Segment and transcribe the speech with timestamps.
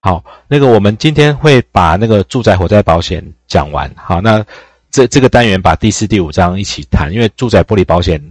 [0.00, 3.92] 好，那个我们今天会把那个住宅火灾保险讲完。
[3.96, 4.44] 好，那
[4.92, 8.22] 这这个单元把第四、第五章一起谈，因为住宅玻璃保险，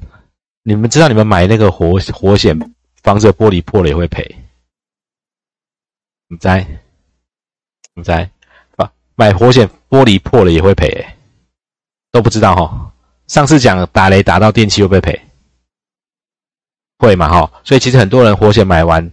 [0.64, 2.58] 你们知道你们买那个火火险，
[3.04, 4.24] 房子玻璃破了也会赔。
[6.30, 6.66] 你在？
[7.94, 8.29] 你在？
[8.78, 11.06] 啊，买火险玻璃破了也会赔，
[12.13, 12.94] 都不知道哈。
[13.28, 15.22] 上次讲打雷打到电器会不会赔？
[16.98, 17.52] 会嘛哈？
[17.66, 19.12] 所以其实很多人火险买完，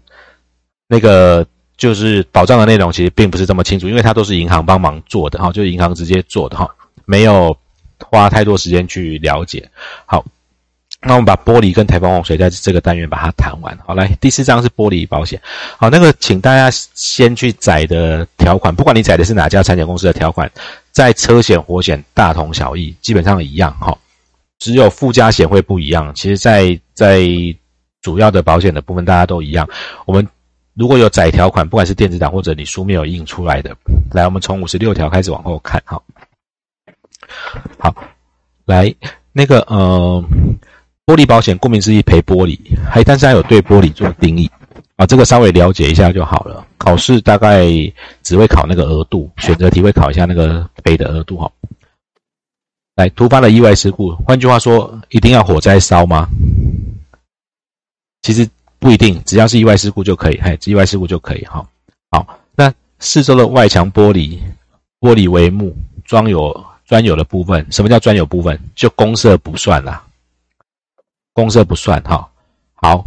[0.87, 1.45] 那个。
[1.85, 6.67] 就是保障的内容其实并不是这么清楚，因为它都是银行帮忙做的哈，就是银行直接做的哈，
[7.05, 7.55] 没有
[7.99, 9.69] 花太多时间去了解。
[10.07, 10.25] 好，
[11.03, 13.79] 那我们把玻璃跟台风洪水在这个单元把它谈完。
[13.87, 15.39] 好，来第四章是玻璃保险。
[15.77, 20.51] 好，那个请大家先去载的条款，不管你载的是哪家产险公司的条款，
[20.91, 23.95] 在车险、火险大同小异，基本上一样哈，
[24.59, 26.11] 只有附加险会不一样。
[26.15, 27.21] 其实，在在
[28.01, 29.69] 主要的保险的部分，大家都一样。
[30.07, 30.27] 我们
[30.75, 33.77] 如果有载条款，不管是电子档或者你书面有印出来的，
[34.11, 36.03] 来，我们从五十六条开始往后看，哈。
[37.79, 37.95] 好，
[38.65, 38.93] 来
[39.33, 40.23] 那个呃，
[41.07, 42.59] 玻璃保险顾名思义赔玻璃，
[42.91, 44.51] 还但是还有对玻璃做定义
[44.97, 46.67] 啊，这个稍微了解一下就好了。
[46.77, 47.67] 考试大概
[48.23, 51.51] 只会考那个额度，选择题会考一下那个赔的额度哈。
[52.97, 56.29] 来，突发的意外事故，换句话说，一定要火灾烧吗？
[58.23, 58.49] 其实。
[58.85, 61.67] 不一定，只要是意外事故就可以，嘿，意外事故就可以，哈，
[62.11, 64.39] 好，那四周的外墙玻璃、
[65.01, 68.61] 玻璃帷幕装有专有的部分，什么叫专有部分？
[68.75, 70.05] 就公设不算啦，
[71.33, 72.31] 公设不算，哈，
[72.75, 73.07] 好，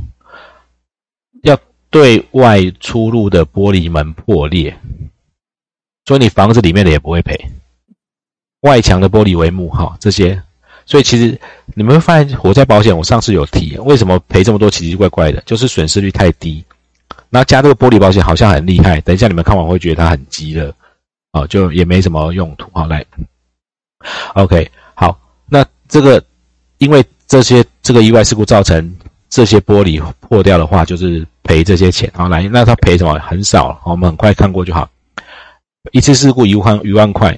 [1.44, 1.56] 要
[1.92, 4.76] 对外出入的玻璃门破裂，
[6.06, 7.52] 所以你房子里面的也不会赔，
[8.62, 10.42] 外墙的玻璃帷幕，哈，这些。
[10.88, 11.38] 所以其实
[11.76, 16.64] 你们会发现，火灾保险我上次有提，为什么赔这么多奇奇怪怪的，就是损失率太低。
[17.30, 20.74] 那加这个玻璃保险好像很厉害，等一下你们看完会觉得它很鸡肋，
[21.34, 22.70] 哦，就也没什么用途。
[22.74, 23.06] 好，来
[24.36, 26.24] ，OK，好，那这个
[26.78, 28.96] 因为这些这个意外事故造成
[29.30, 32.10] 这些玻璃破掉的话，就是赔这些钱。
[32.16, 33.20] 好，来，那他赔什么？
[33.20, 34.90] 很少，我们很快看过就好。
[35.92, 37.38] 一次事故一万一万块。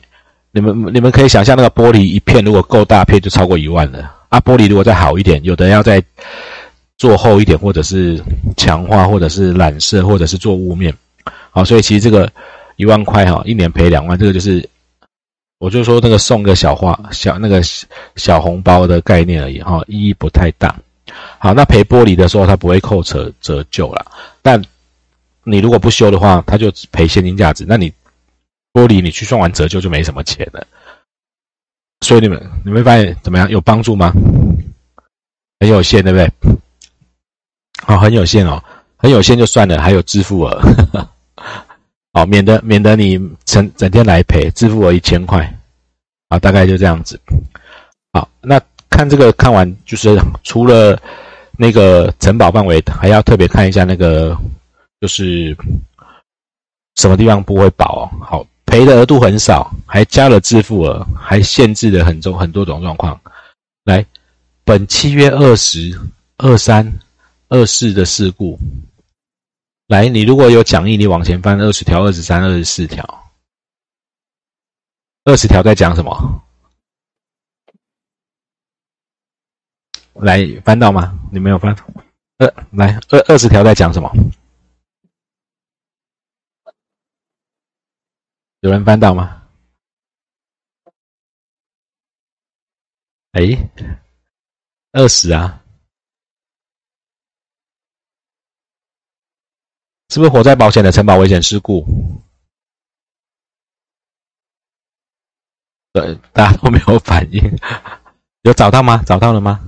[0.51, 4.39] 你们你们可以想象，那个玻璃一片如果够大片，就超过一万了啊！
[4.39, 6.03] 玻璃如果再好一点，有的要再
[6.97, 8.19] 做厚一点，或者是
[8.57, 10.91] 强化，或者是染色，或者是做雾面，
[11.51, 12.27] 好，所以其实这个
[12.77, 14.67] 一万块哈，一年赔两万，这个就是
[15.59, 17.61] 我就说那个送个小花小那个
[18.15, 20.75] 小红包的概念而已哈，意义不太大。
[21.37, 24.03] 好，那赔玻璃的时候，它不会扣折折旧了，
[24.41, 24.59] 但
[25.43, 27.93] 你如果不修的话，它就赔现金价值，那你。
[28.71, 30.65] 玻璃，你去算完折旧就没什么钱了，
[32.01, 33.49] 所以你们你会发现怎么样？
[33.49, 34.13] 有帮助吗？
[35.59, 36.31] 很有限，对不对？
[37.83, 38.63] 好，很有限哦，
[38.95, 40.61] 很有限就算了，还有支付额，
[42.13, 45.51] 好， 免得免得你整整天来赔，支付额一千块，
[46.27, 47.19] 啊，大概就这样子。
[48.13, 50.97] 好，那看这个看完就是除了
[51.57, 54.37] 那个承保范围，还要特别看一下那个
[55.01, 55.57] 就是
[56.95, 58.09] 什么地方不会保哦。
[58.21, 58.45] 好。
[58.69, 63.19] 赔的额度很少，还加了自付额，还限制了很多很多种状况。
[63.83, 64.05] 来，
[64.63, 65.99] 本契约二十
[66.37, 66.99] 二三
[67.47, 68.59] 二四的事故，
[69.87, 73.31] 来，你如果有讲义，你往前翻二十条、二十三、二十四条，
[75.23, 76.43] 二十条在讲什么？
[80.13, 81.17] 来，翻到吗？
[81.31, 81.75] 你没有翻？
[82.37, 84.11] 二来二二十条在讲什么？
[88.61, 89.41] 有人翻到吗？
[93.31, 93.41] 哎，
[94.91, 95.63] 二十啊，
[100.09, 101.85] 是不是火灾保险的承保危险事故？
[105.93, 107.41] 对，大家都没有反应，
[108.43, 109.01] 有找到吗？
[109.05, 109.65] 找到了吗？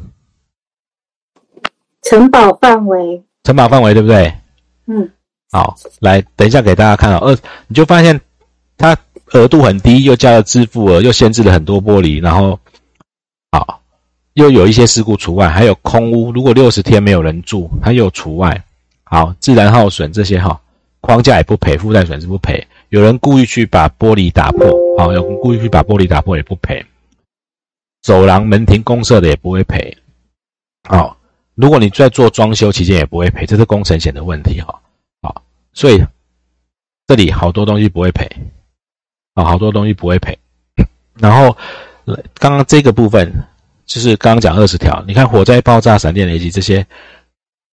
[2.02, 4.28] 承保范围，承保范围对不对？
[4.88, 5.14] 嗯，
[5.52, 8.20] 好，来，等一下给大家看哦二，你就发现。
[8.82, 8.98] 它
[9.34, 12.60] 额度很低，又加了支付额，又限制了很多玻璃，然后，
[13.52, 13.80] 好，
[14.34, 18.66] 又有一些事故除外，还有空屋，如果六十天没有人住，它又除外。
[19.04, 20.60] 好，自然耗损这些哈，
[21.00, 22.66] 框架也不赔，附带损失不赔。
[22.90, 24.68] 有人故意去把玻璃打破，
[24.98, 26.84] 好，有人故意去把玻璃打破也不赔。
[28.02, 29.96] 走廊、门庭、公社的也不会赔。
[30.90, 31.16] 好，
[31.56, 34.82] 如果你在做装修期间也不会赔，这是工程险的问题哈。
[35.22, 35.44] 好，
[35.74, 36.04] 所以
[37.06, 38.28] 这里好多东西不会赔。
[39.34, 40.38] 啊，好多东西不会赔。
[41.20, 41.56] 然后，
[42.36, 43.32] 刚刚这个部分
[43.86, 46.86] 就是刚刚讲二十条，你看火灾、爆炸、闪电雷击这些，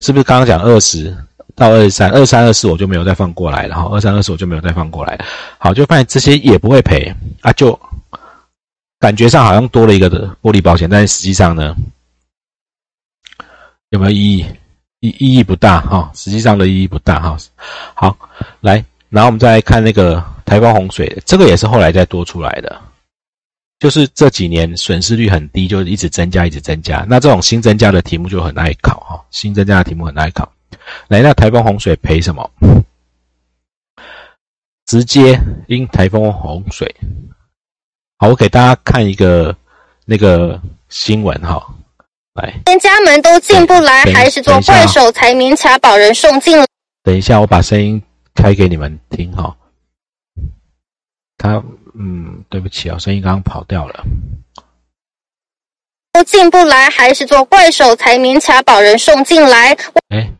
[0.00, 1.16] 是不是刚刚讲二十
[1.54, 5.18] 到二十三、二三、二四我就没有再放过来了哈，二三、二四我就没有再放过来。
[5.58, 7.78] 好，就发现这些也不会赔啊，就
[8.98, 11.74] 感觉上好像多了一个的玻璃保险，但实际上呢，
[13.90, 14.46] 有没有意义？
[15.00, 17.36] 意意义不大哈，实际上的意义不大哈。
[17.94, 18.16] 好，
[18.60, 22.80] 来，然后我们再来看那个台风洪水，这个也是后来再多出来的。
[23.78, 27.06] 就是这几年损失率很低，就一直增加，一直增加。
[27.08, 30.50] 那这种新增加的题目就很爱考哈，新增加的题目很爱考。
[31.08, 32.50] 来，那台风洪水赔什么？
[34.86, 36.92] 直接因台风洪水。
[38.18, 39.54] 好，我给大家看一个
[40.06, 41.62] 那个新闻哈。
[42.34, 46.58] 来，连家门都进不来，还是做怪手才勉强把人送进。
[47.04, 48.02] 等一下，我把声音
[48.34, 49.54] 开给你们听哈。
[51.38, 51.62] 他。
[52.00, 54.04] 嗯，对不起啊，声音刚刚跑掉了。
[56.12, 59.76] 都进不来，还是做怪手才勉强把人送进来。
[60.10, 60.30] 哎，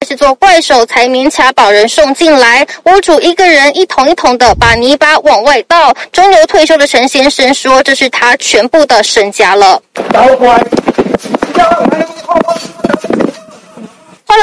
[0.00, 2.64] 还是做怪手才勉强把人送进来。
[2.84, 5.92] 屋主一个人一桶一桶的把泥巴往外倒。
[6.12, 9.82] 中流退休的陈先生说：“这是他全部的身家了。”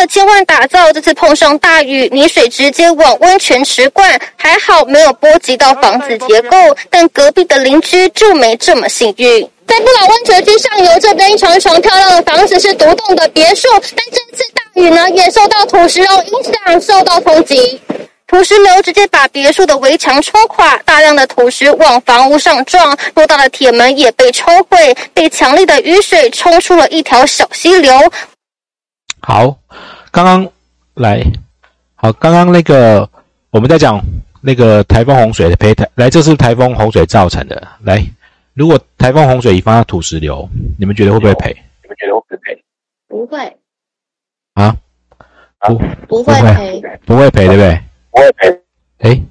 [0.05, 6.57] 千万打造，这次碰上大雨，泥水直接往温泉池灌，还好没有波及到房子结构，
[6.89, 9.49] 但隔壁的邻居就没这么幸运。
[9.65, 17.79] 在不老温泉区上游这边一幢一幢漂亮的房子是独栋的别墅，但这次大雨呢也受到土石流影响，受到冲击，
[18.27, 27.93] 土石流直接把别墅的围墙冲垮，大量的土石往房屋上撞，偌大的铁门也被冲毁，被强力的雨水冲出了一条小溪流。
[29.19, 29.57] 好，
[30.17, 30.51] 刚刚
[30.95, 31.21] 来，
[31.93, 33.07] 好，刚刚那个
[33.51, 34.03] 我们在讲
[34.41, 37.67] 那个台风洪水的胚胎，来，这是台风洪水造成的。
[37.83, 38.03] 来，
[38.55, 40.49] 如果台风洪水引发的土石流，
[40.79, 41.55] 你们觉得会不会赔？
[41.83, 42.63] 你们觉得会不会赔？
[43.07, 43.57] 不会。
[44.55, 44.75] 啊？
[45.59, 45.77] 不，
[46.07, 47.79] 不会赔，不会赔，对不对？
[48.09, 48.61] 不会赔。
[49.07, 49.21] 哎，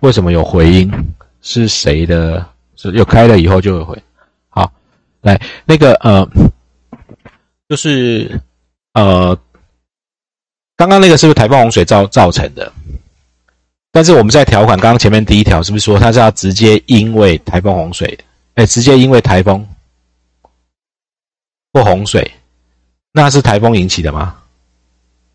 [0.00, 0.90] 为什么有回音？
[1.40, 2.44] 是谁的？
[2.74, 3.96] 是有开了以后就有回。
[4.48, 4.72] 好，
[5.20, 6.28] 来，那个呃，
[7.68, 8.40] 就是。
[8.94, 9.38] 呃，
[10.82, 12.72] 刚刚那个是不是台风洪水造造成的？
[13.92, 18.18] 但是我们在条款刚刚前面第一条是不是说它是要直接因为台风洪水，
[18.54, 19.64] 哎，直接因为台风
[21.72, 22.28] 或洪水，
[23.12, 24.34] 那是台风引起的吗？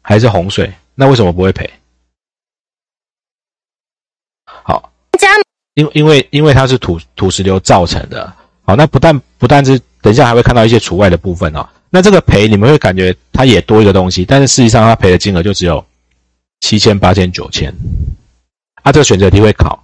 [0.01, 0.69] 还是洪水？
[0.95, 1.71] 那为什么不会赔？
[4.45, 4.91] 好，
[5.75, 8.33] 因为因为因为它是土土石流造成的。
[8.65, 11.65] 好，那不但不但是等一下还会看到一些除外的部分哦。
[11.89, 15.83] 那这个赔你们会感觉它也多一个东西，但是实际上它赔的金额就只有
[16.59, 17.73] 七千、八千、九千。
[18.83, 19.83] 啊，这个选择题会考，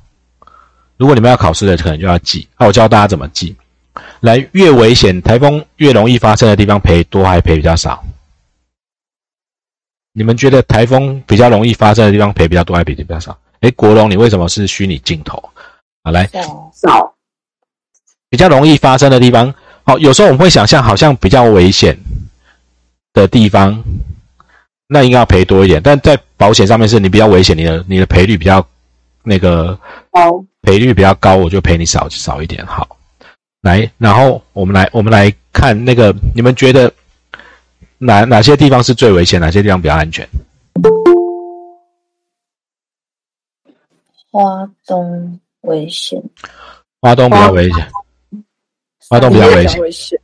[0.97, 2.47] 如果你们要考试的，可能就要记。
[2.55, 3.55] 啊，我教大家怎么记。
[4.21, 8.03] 来，越危险、台风越容易发生的地方赔多还赔比较少？
[10.13, 13.37] 你们觉得台风比较容易发生的地方赔比较多还赔比较少？
[13.61, 15.41] 哎，国龙，你为什么是虚拟镜头？
[16.03, 16.29] 好，来，
[16.73, 17.13] 少，
[18.29, 19.53] 比较容易发生的地方。
[19.85, 21.97] 好，有时候我们会想象，好像比较危险
[23.11, 23.83] 的地方，
[24.87, 25.81] 那应该要赔多一点。
[25.83, 28.65] 但在保险上面，是你比较危险，你的你的赔率比较
[29.23, 29.77] 那个
[30.11, 32.65] 高，赔率比较高，我就赔你少少一点。
[32.65, 32.97] 好，
[33.61, 36.91] 来，然后我们来我们来看那个，你们觉得
[37.97, 40.27] 哪哪些地方是最危险，哪些地方比较安全？
[44.31, 46.23] 花东危险，
[47.01, 47.87] 花东比较危险。
[49.09, 50.19] 花东比较危险。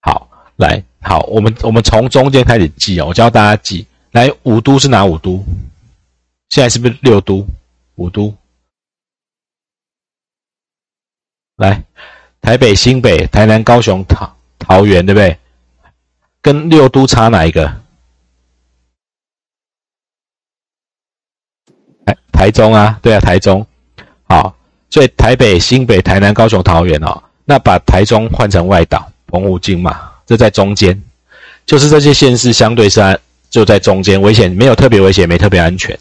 [0.00, 3.86] 好，来，好，我们我们从中间开始记哦，我教大家记。
[4.12, 5.44] 来，五都是哪五都？
[6.48, 7.46] 现在是不是六都？
[7.96, 8.34] 五都。
[11.56, 11.84] 来，
[12.40, 15.38] 台北、新北、台南、高雄、桃桃园，对不对？
[16.40, 17.66] 跟六都差哪一个？
[22.06, 23.66] 台台中啊，对啊，台中。
[24.24, 24.55] 好，
[24.90, 27.22] 所以台北、新北、台南、高雄、桃园哦。
[27.44, 31.00] 那把台中换成外岛，澎湖、金马，这在中间，
[31.64, 35.96] 就是这些县市相对是就在中间，危险没有特别危险，没特别安全。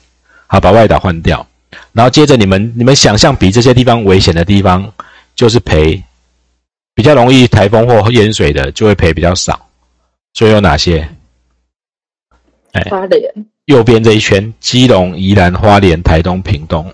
[0.48, 1.46] 好，把外岛换掉，
[1.94, 4.92] 然后接着你们你们想象比这些地方危险的地方，
[5.36, 6.04] 就是赔
[6.96, 9.68] 比较容易台风或淹水的，就会赔比较少。
[10.34, 11.08] 所以有哪些？
[12.72, 13.22] 哎，花莲
[13.66, 16.92] 右边这一圈，基隆、宜兰、花莲、台东、屏东。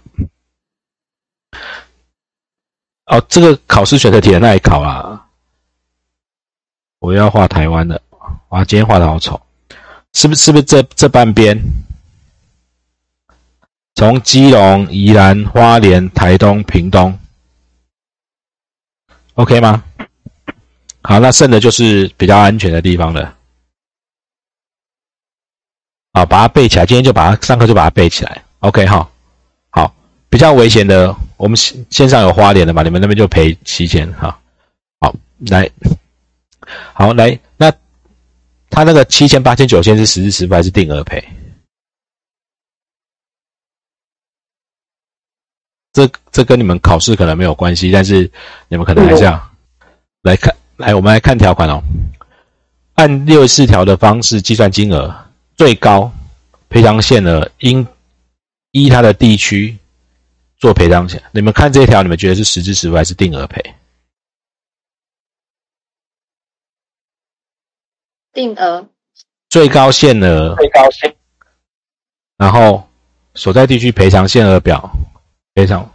[3.12, 5.28] 哦，这个考试选择题那里考啊？
[7.00, 8.02] 我要画台湾的，
[8.50, 9.42] 哇，今天画的好丑，
[10.14, 10.46] 是不是？
[10.46, 11.62] 是不是这这半边？
[13.96, 17.20] 从基隆、宜兰、花莲、台东、屏东
[19.34, 19.84] ，OK 吗？
[21.04, 23.36] 好，那剩的就是比较安全的地方了。
[26.14, 26.86] 啊，把它背起来。
[26.86, 28.42] 今天就把它上课就把它背起来。
[28.60, 29.10] OK 哈，
[29.70, 29.94] 好，
[30.30, 34.40] 比较危险的，我们线线上有花莲的嘛，你们那边就赔七千哈。
[35.00, 35.68] 好，来，
[36.94, 37.72] 好来，那
[38.70, 41.28] 他那个七千、八千、九千是实时实付还是定额赔？
[45.94, 48.30] 这这跟你们考试可能没有关系，但是
[48.68, 49.52] 你们可能还是要
[50.22, 50.56] 来看。
[50.78, 51.82] 来，我们来看条款哦。
[52.94, 55.12] 按六十四条的方式计算金额，
[55.58, 56.12] 最高
[56.70, 57.86] 赔偿限额应
[58.74, 59.76] 依它的地区
[60.62, 61.22] 做赔偿险。
[61.32, 63.60] 你们看这条，你们觉得是实支实付还是定额赔？
[68.32, 68.88] 定额。
[69.50, 70.56] 最高限额。
[70.56, 71.14] 最高限。
[72.38, 72.88] 然后
[73.34, 74.88] 所在地区赔偿限额表。
[75.56, 75.92] 赔偿。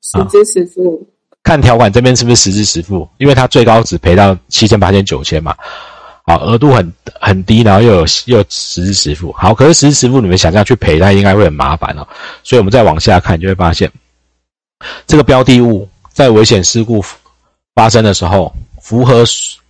[0.00, 1.06] 实支实付。
[1.42, 3.06] 看条款这边是不是实支实付？
[3.18, 5.54] 因为它最高只赔到七千、八千、九千嘛。
[6.30, 9.32] 好，额度很很低，然后又有又实支实付。
[9.32, 12.06] 好，可是实支付你们想象去赔，它应该会很麻烦哦。
[12.44, 13.90] 所以我们再往下看，就会发现
[15.08, 17.04] 这个标的物在危险事故
[17.74, 19.24] 发生的时候，符合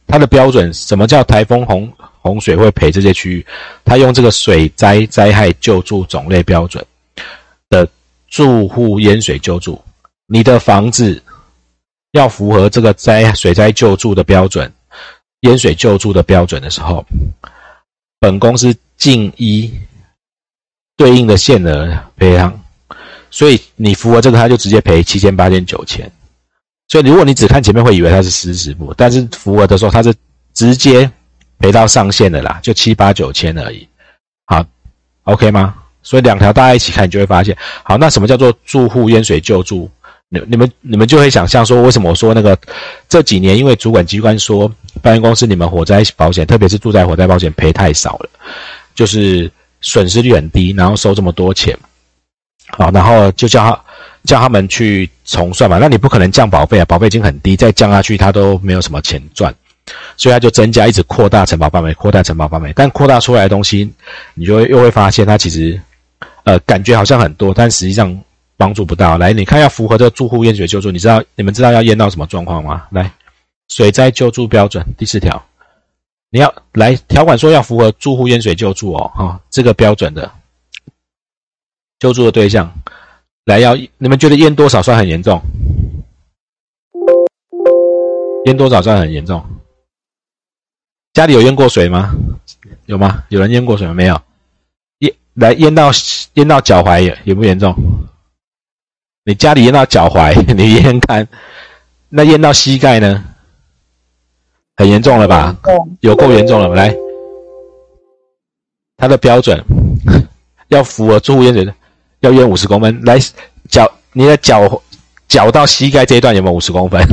[0.06, 0.70] 它的标准。
[0.74, 1.90] 什么叫台风洪
[2.20, 3.46] 洪水会赔这些区域？
[3.82, 6.84] 它用这个水灾灾害救助种类标准
[7.70, 7.88] 的
[8.28, 9.82] 住户淹水救助，
[10.26, 11.22] 你的房子。
[12.12, 14.68] 要符合这个灾水灾救助的标准、
[15.40, 17.04] 淹水救助的标准的时候，
[18.18, 19.72] 本公司尽一
[20.96, 22.60] 对应的限额赔偿。
[23.30, 26.10] 所以你符合这个，他就直接赔七千、八千、九千。
[26.88, 30.12] 所以如果你只看前面，会以为它是实时付，但是符合的时候，它是
[30.52, 31.08] 直接
[31.60, 33.86] 赔到上限的啦，就七八九千而已。
[34.46, 34.66] 好
[35.22, 35.76] ，OK 吗？
[36.02, 39.88] 所以两条大家一起看，你就会发现，好，那什么叫做住户淹水救助？
[40.28, 42.58] 你你们你们就会想象说，为什么我说那个
[43.08, 44.68] 这几年因为主管机关说，
[45.02, 48.30] 保险公司你们火灾保险，特别是住宅火灾保险赔太少了，
[48.94, 51.76] 就是损失率很低，然后收这么多钱，
[52.68, 53.80] 好，然后就叫他
[54.24, 55.78] 叫他们去重算嘛。
[55.78, 59.54] 那你不可能降保费啊，保费已经很低，再降下去他都没有什么钱赚，
[60.16, 62.72] 所以他就增加，一直扩大承保范围，扩大承保范围。
[62.76, 63.92] 但扩大出来的东西，
[64.34, 65.80] 你就会又会发现，它其实
[66.44, 68.20] 呃感觉好像很多，但实际上。
[68.60, 72.82] 帮助不到，来，你看要符合这个住户淹水救助，你知道你们知道要淹到什么状况吗？
[72.90, 73.10] 来，
[73.70, 75.46] 水灾救助标准第四条，
[76.28, 80.30] 你要来条款说要符合住户淹水救助哦，哈，这个标准的
[82.00, 82.70] 救助的对象，
[83.44, 85.40] 来要你们觉得淹多少算很严重？
[88.46, 89.44] 淹多少算很严重？
[91.12, 92.12] 家里有淹过水吗？
[92.86, 93.24] 有吗？
[93.28, 93.94] 有人淹过水吗？
[93.94, 94.20] 没有？
[94.98, 95.90] 淹来淹到
[96.34, 97.72] 淹到脚踝也也不严重？
[99.24, 101.28] 你家里淹到脚踝， 你淹看，
[102.08, 103.26] 那淹到膝盖呢？
[104.76, 105.56] 很严重了吧？
[106.00, 106.68] 有够严重了。
[106.74, 106.94] 来，
[108.96, 109.62] 它的标准
[110.68, 111.74] 要符合住户淹水的，
[112.20, 113.02] 要淹五十公分。
[113.04, 113.18] 来，
[113.68, 114.82] 脚你的脚
[115.28, 117.06] 脚到膝盖这一段有没有五十公分？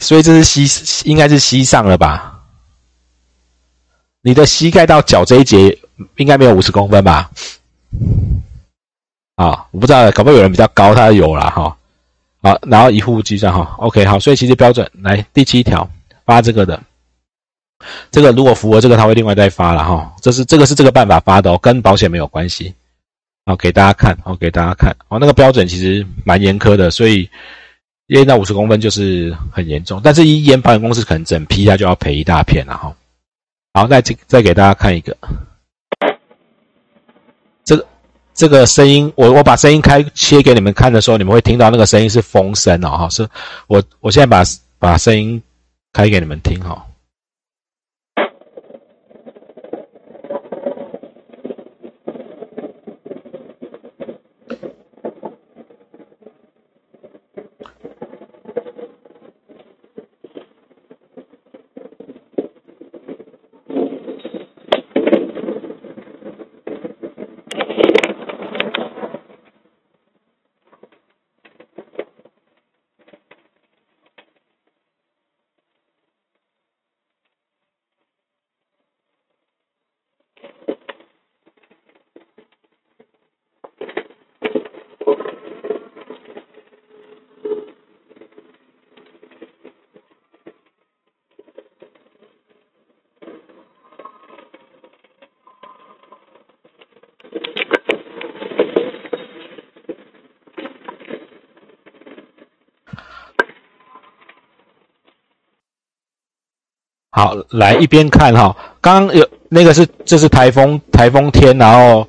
[0.00, 2.30] 所以这是膝，应该是膝上了吧？
[4.20, 5.78] 你的膝盖到脚这一节
[6.16, 7.30] 应该没有五十公分吧？
[9.36, 11.76] 啊，我不知道，可不可以有人比较高，他有了哈。
[12.44, 15.88] 好，然后一户计算哈，OK，好，所以其实标准来第七条
[16.26, 16.78] 发这个的，
[18.10, 20.14] 这个如果符合这个，他会另外再发了哈。
[20.20, 22.74] 这是这个是这个办法发的哦，跟保险没有关系。
[23.46, 27.26] 好，给大家看，好，给大家看，哦，那个标准其实蛮严苛的，所以
[28.08, 32.94] 淹到五十公分就是很严重，但是一淹保险公司可能整批他就要赔一大片了哈。
[33.72, 35.16] 好，再再给大家看一个。
[38.34, 43.26] 这个声音，我我把声音开切给你们看的时候，你们会听到那个声音是风声哦，哈，是
[43.68, 44.42] 我我现在把
[44.78, 45.40] 把声音
[45.92, 46.84] 开给你们听哈。
[107.24, 112.06] 好，来一边看哈，刚刚有那个是这是台风台风天，然后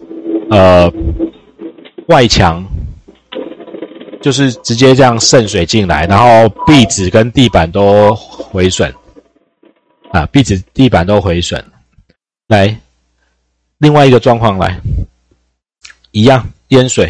[0.50, 0.92] 呃
[2.08, 2.62] 外墙
[4.22, 8.94] 就是直接这样渗水进来，然后壁纸跟地板都毁损
[10.12, 11.64] 啊，壁纸地板都毁损。
[12.50, 12.78] 来，
[13.78, 14.78] 另外一个状况来，
[16.12, 17.10] 一样淹水，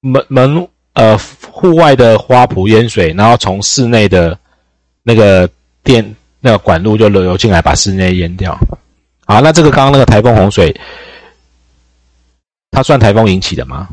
[0.00, 1.16] 门门呃
[1.48, 4.36] 户外的花圃淹水，然后从室内的
[5.04, 5.48] 那个
[5.84, 6.04] 电。
[6.44, 8.52] 那个管路就流流进来，把室内淹掉。
[9.24, 10.74] 好，那这个刚刚那个台风洪水，
[12.72, 13.88] 它算台风引起的吗？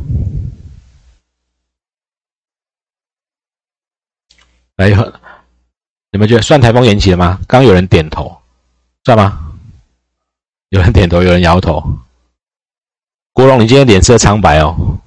[4.77, 4.89] 来，
[6.11, 7.39] 你们觉得算台风引起的吗？
[7.47, 8.35] 刚刚有人点头，
[9.03, 9.53] 算吗？
[10.69, 11.83] 有人点头，有人摇头。
[13.31, 14.97] 国荣，你今天脸色苍白哦，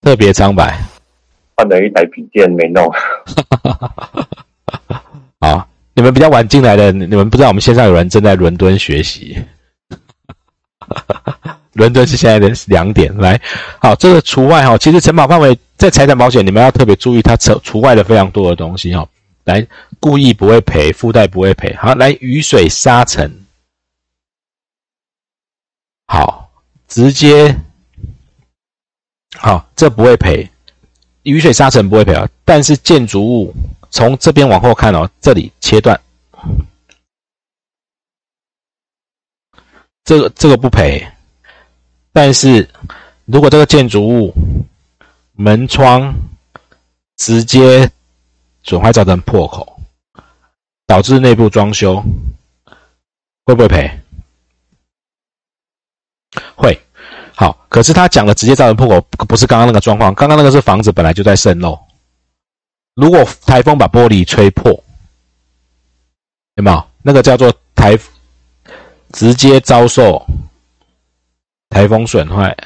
[0.00, 0.82] 特别苍白。
[1.56, 2.82] 换了一台笔电没弄。
[5.94, 9.38] 你们比较晚进来的，你们不知道我们线上有人正在伦敦学习。
[11.74, 13.40] 伦敦是现在的两点，来，
[13.80, 14.76] 好，这个除外哈。
[14.78, 19.08] 其实承保范围在财产保险，你们要特别注意，它除除外的非常多的东西哈。
[19.44, 19.66] 来，
[19.98, 21.74] 故意不会赔，附带不会赔。
[21.74, 23.44] 好，来雨水沙尘，
[26.06, 26.50] 好，
[26.86, 27.56] 直接，
[29.36, 30.48] 好，这不会赔，
[31.22, 33.54] 雨水沙尘不会赔啊，但是建筑物。
[33.94, 35.98] 从这边往后看哦，这里切断，
[40.02, 41.06] 这个这个不赔，
[42.12, 42.68] 但是
[43.24, 44.34] 如果这个建筑物
[45.34, 46.12] 门窗
[47.16, 47.88] 直接
[48.64, 49.80] 损坏造成破口，
[50.88, 52.02] 导致内部装修，
[53.44, 53.88] 会不会赔？
[56.56, 56.76] 会。
[57.36, 61.78] 好，可是他讲的直接造成破口，不是刚刚那个状况，刚刚那个是房子本来就在渗漏。
[62.94, 64.72] 如果台风把玻璃吹破，
[66.54, 67.98] 有没有那个叫做台
[69.12, 70.24] 直接遭受
[71.70, 72.56] 台风损坏？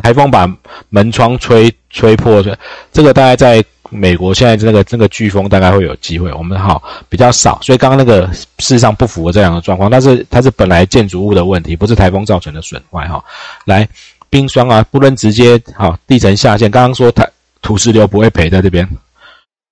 [0.00, 0.48] 台风把
[0.90, 2.56] 门窗吹吹破，这
[2.92, 13.24] 这个大概在美国现在这个这个飓风大概会有机会，我们好比较少，所以刚刚那个事实上不符合这两个状况，但是它是本来建筑物的问题，不是台风造成的损坏哈。
[13.64, 13.88] 来
[14.30, 17.28] 冰霜啊，不能直接好地层下陷，刚刚说台
[17.60, 18.88] 土石流不会赔在这边。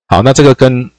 [0.09, 0.89] 好，那这个跟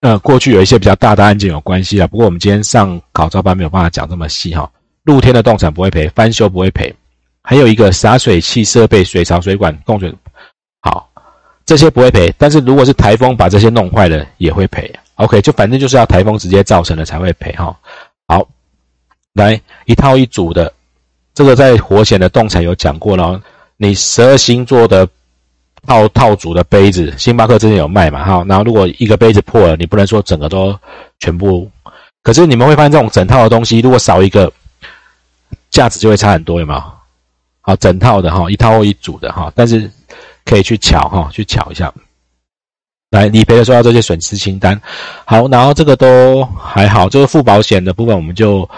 [0.00, 2.06] 呃过去有一些比较大的案件有关系啊。
[2.06, 4.70] 不过我们今天上考照班没有办法讲这么细哈。
[5.04, 6.94] 露天的动产不会赔，翻修不会赔，
[7.42, 10.14] 还有一个洒水器设备、水槽、水管、供水，
[10.82, 11.08] 好，
[11.64, 12.30] 这些不会赔。
[12.36, 14.92] 但是如果是台风把这些弄坏了，也会赔。
[15.14, 17.74] OK，就反正就是要台风直接造成的才会赔哈。
[18.28, 18.46] 好，
[19.32, 20.70] 来一套一组的，
[21.32, 23.40] 这个在活险的动产有讲过了，
[23.78, 25.08] 你十二星座的。
[25.86, 28.24] 套套组的杯子，星巴克之前有卖嘛？
[28.24, 30.78] 哈，然后如果一个杯子破了，你不能说整个都
[31.18, 31.68] 全部。
[32.22, 34.52] 可是你们会发现，这种整套的东西，如果少一个，
[35.70, 36.82] 价值就会差很多，有没有？
[37.60, 39.90] 好，整套的哈，一套或一组的哈，但是
[40.44, 41.92] 可以去瞧哈，去瞧一下。
[43.10, 44.80] 来理赔的时候要这些损失清单。
[45.24, 48.68] 好，然后这个都还好，这个附保险的部分，我们就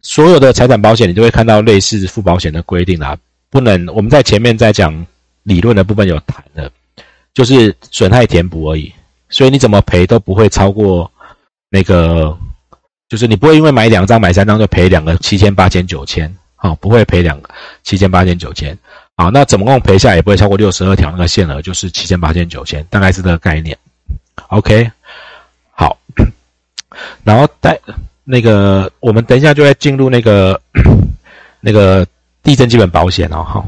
[0.00, 3.14] 所有的财产保险，你都会看到类似附保险的规定啦。
[3.50, 5.06] 不能，我们在前面在讲。
[5.46, 6.68] 理论的部分有谈的，
[7.32, 8.92] 就是损害填补而已，
[9.28, 11.08] 所以你怎么赔都不会超过
[11.70, 12.36] 那个，
[13.08, 17.48] 就是你不会因为买两张买三张就赔两个七千八千九千，好，不会赔两个
[17.84, 18.76] 七千八千九千，
[19.16, 23.78] 好，那怎么共赔下也不会超过六十二条那个限额，就是七千八千九千，大概是这个概念。
[24.48, 24.90] OK，
[25.70, 25.96] 好，
[27.22, 27.78] 然后带
[28.24, 30.60] 那个我们等一下就会进入那个
[31.62, 32.04] 那个
[32.42, 33.64] 地震基本保险哦，哈。